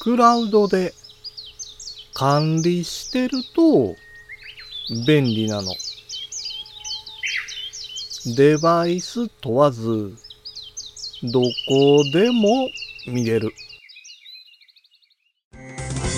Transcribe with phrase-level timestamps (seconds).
[0.00, 0.94] クラウドで
[2.14, 3.96] 管理してると
[5.06, 5.72] 便利なの。
[8.36, 10.14] デバイス問わず、
[11.24, 12.68] どこでも
[13.08, 13.52] 見れる。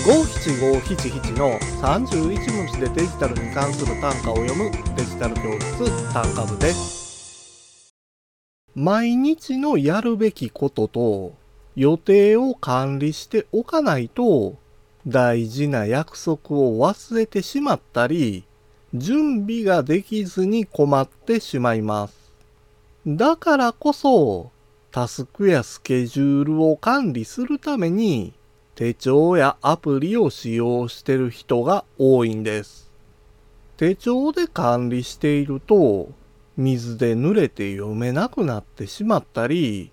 [0.05, 7.93] 五七五七七の31文字でデジタルに関する単価を読むデジタル教室単価部です。
[8.75, 11.40] 毎日のやるべきことと
[11.75, 14.57] 予定を管理しておかないと
[15.07, 18.43] 大事な約束を忘れてしまったり
[18.93, 22.33] 準備ができずに困ってしまいます。
[23.07, 24.51] だからこそ
[24.91, 28.33] タスクやスケジュールを管理するために
[28.75, 32.91] 手帳やアプリを使用している人が多いんです。
[33.77, 36.09] 手帳で管理していると
[36.57, 39.91] 水で濡れて読めなくなってしまったり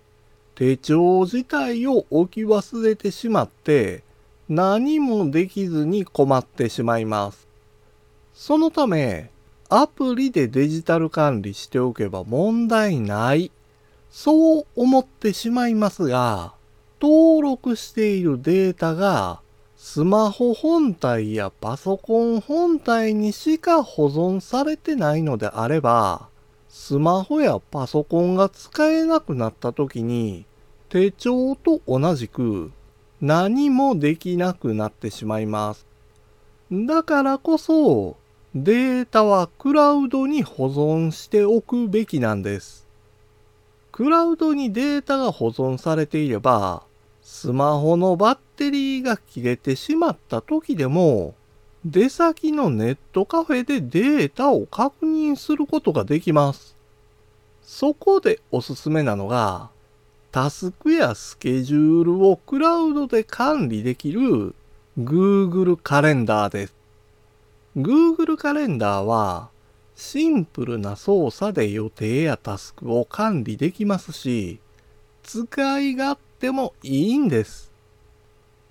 [0.58, 4.02] 手帳自体を置き忘れてしまって
[4.48, 7.46] 何もできずに困ってしまいます。
[8.34, 9.30] そのため
[9.68, 13.52] アプリでデジタル管理しておけば問題ない
[14.10, 16.54] そう思ってしまいますが
[17.00, 19.40] 登録しているデータが
[19.76, 26.28] スマホ本体やパソコン本体にしか保存されてないのであれば、
[26.68, 30.44] スマホやパソコンが使えなくなった時に
[30.88, 32.70] 手帳と同じく
[33.20, 35.86] 何もできなくなってしまいます。
[36.70, 38.16] だからこそ
[38.54, 42.86] データはクラウドに保存しておくべきなんです。
[43.92, 46.84] クラウドにデータが保存されていれば、
[47.22, 51.34] スマホのバッテリーが切れてしまった時でも、
[51.90, 56.76] 出先のネットカフェでデータを確認することができます。
[57.62, 59.70] そこでおすすめなのが、
[60.30, 64.54] タスクやスケジュールをクラウドで管理できる
[64.98, 66.74] Google カレンダーです。
[67.74, 69.48] Google カレンダーは
[69.96, 74.60] シンプルな操作で予定やタスクを管理できますし、
[75.22, 77.72] 使い勝手もいいんです。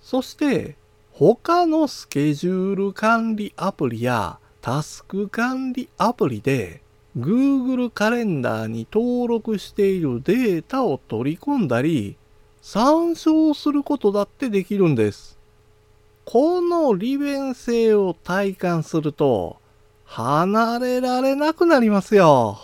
[0.02, 0.76] そして、
[1.20, 6.84] 他のスケジュール管理アプリやタスク管理アプリで
[7.18, 12.18] Google カレンダーに登録しているデータを取り込んだり
[12.62, 15.40] 参照することだってできるんです。
[16.24, 19.58] この利便性を体感すると
[20.06, 22.60] 離れられなくなりますよ。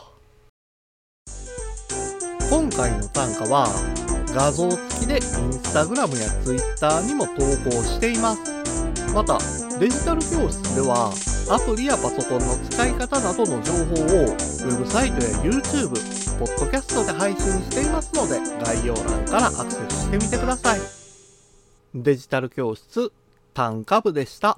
[2.52, 4.03] 今回の単価は
[4.34, 5.22] 画像付きでイン
[5.54, 7.34] スタグラムやツイッターにも投
[7.70, 8.42] 稿しています。
[9.14, 9.38] また、
[9.80, 11.14] デジタル教室では
[11.50, 15.90] アプリやパソコンの使い方などの情報をウェブサイトや YouTube、
[16.40, 20.80] ポッドキャストで配信していますので概要欄からアクセスしてみてください。
[21.94, 23.12] デジタル教室
[23.54, 24.58] 単価部でした。